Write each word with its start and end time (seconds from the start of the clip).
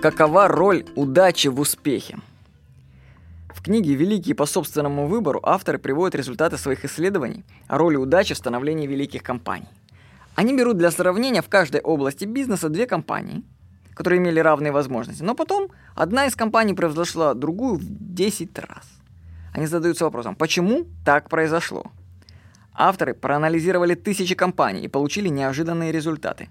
Какова 0.00 0.46
роль 0.46 0.84
удачи 0.94 1.48
в 1.48 1.58
успехе? 1.58 2.18
В 3.48 3.60
книге 3.60 3.94
«Великие 3.94 4.36
по 4.36 4.46
собственному 4.46 5.08
выбору» 5.08 5.40
авторы 5.42 5.78
приводят 5.78 6.14
результаты 6.14 6.56
своих 6.56 6.84
исследований 6.84 7.44
о 7.66 7.78
роли 7.78 7.96
удачи 7.96 8.32
в 8.32 8.38
становлении 8.38 8.86
великих 8.86 9.24
компаний. 9.24 9.66
Они 10.36 10.56
берут 10.56 10.78
для 10.78 10.92
сравнения 10.92 11.42
в 11.42 11.48
каждой 11.48 11.80
области 11.80 12.26
бизнеса 12.26 12.68
две 12.68 12.86
компании, 12.86 13.42
которые 13.92 14.20
имели 14.20 14.38
равные 14.38 14.70
возможности, 14.70 15.24
но 15.24 15.34
потом 15.34 15.68
одна 15.96 16.26
из 16.26 16.36
компаний 16.36 16.74
превзошла 16.74 17.34
другую 17.34 17.74
в 17.74 18.14
10 18.14 18.56
раз. 18.60 18.84
Они 19.52 19.66
задаются 19.66 20.04
вопросом, 20.04 20.36
почему 20.36 20.86
так 21.04 21.28
произошло? 21.28 21.90
Авторы 22.72 23.14
проанализировали 23.14 23.96
тысячи 23.96 24.36
компаний 24.36 24.82
и 24.82 24.88
получили 24.88 25.26
неожиданные 25.26 25.90
результаты. 25.90 26.50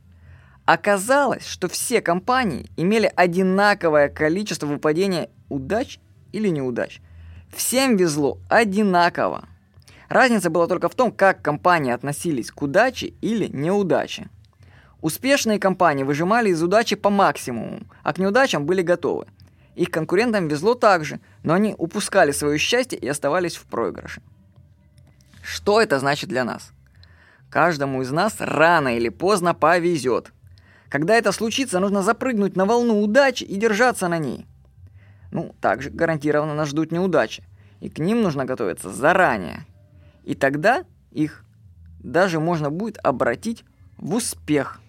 Оказалось, 0.68 1.47
что 1.47 1.70
все 1.70 2.02
компании 2.02 2.70
имели 2.75 3.09
одинаковое 3.16 4.09
количество 4.09 4.67
выпадения 4.67 5.30
удач 5.48 5.98
или 6.34 6.49
неудач. 6.49 6.99
Всем 7.55 7.95
везло 7.95 8.38
одинаково. 8.49 9.48
Разница 10.09 10.49
была 10.49 10.67
только 10.67 10.89
в 10.89 10.95
том, 10.95 11.13
как 11.13 11.41
компании 11.41 11.94
относились 11.94 12.52
к 12.52 12.61
удаче 12.61 13.13
или 13.22 13.48
неудаче. 13.48 14.27
Успешные 14.99 15.58
компании 15.58 16.03
выжимали 16.03 16.49
из 16.49 16.61
удачи 16.61 16.97
по 16.97 17.09
максимуму, 17.09 17.84
а 18.03 18.11
к 18.11 18.17
неудачам 18.17 18.66
были 18.66 18.81
готовы. 18.81 19.27
Их 19.75 19.89
конкурентам 19.89 20.49
везло 20.49 20.73
также, 20.73 21.22
но 21.44 21.53
они 21.53 21.75
упускали 21.77 22.34
свое 22.34 22.58
счастье 22.58 22.99
и 22.99 23.08
оставались 23.08 23.55
в 23.55 23.63
проигрыше. 23.67 24.22
Что 25.41 25.80
это 25.80 25.97
значит 25.99 26.27
для 26.27 26.44
нас? 26.44 26.73
Каждому 27.49 28.02
из 28.02 28.11
нас 28.11 28.36
рано 28.39 28.97
или 28.97 29.08
поздно 29.08 29.53
повезет. 29.53 30.34
Когда 30.90 31.16
это 31.16 31.32
случится, 31.32 31.80
нужно 31.80 32.02
запрыгнуть 32.02 32.55
на 32.55 32.66
волну 32.66 33.02
удачи 33.02 33.44
и 33.44 33.58
держаться 33.58 34.08
на 34.08 34.18
ней. 34.18 34.45
Ну, 35.31 35.53
также 35.59 35.89
гарантированно 35.89 36.56
нас 36.56 36.70
ждут 36.70 36.92
неудачи, 36.92 37.44
и 37.81 37.89
к 37.89 38.00
ним 38.00 38.22
нужно 38.22 38.45
готовиться 38.45 38.92
заранее. 38.92 39.66
И 40.23 40.36
тогда 40.36 40.86
их 41.11 41.44
даже 42.00 42.39
можно 42.39 42.70
будет 42.70 42.98
обратить 43.03 43.66
в 43.98 44.16
успех. 44.16 44.80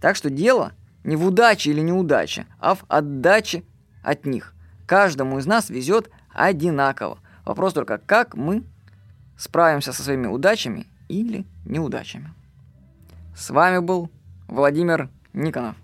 Так 0.00 0.16
что 0.16 0.28
дело 0.28 0.72
не 1.02 1.16
в 1.16 1.26
удаче 1.26 1.70
или 1.70 1.80
неудаче, 1.80 2.46
а 2.58 2.74
в 2.74 2.84
отдаче 2.88 3.64
от 4.02 4.26
них. 4.26 4.54
Каждому 4.86 5.38
из 5.38 5.46
нас 5.46 5.70
везет 5.70 6.10
одинаково. 6.30 7.18
Вопрос 7.46 7.72
только, 7.72 7.98
как 7.98 8.34
мы 8.34 8.64
справимся 9.38 9.92
со 9.92 10.02
своими 10.02 10.26
удачами 10.26 10.86
или 11.08 11.46
неудачами. 11.64 12.32
С 13.34 13.50
вами 13.50 13.78
был 13.78 14.10
Владимир 14.54 15.08
Никонов. 15.32 15.74